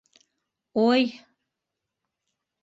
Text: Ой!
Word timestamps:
Ой! 0.87 1.03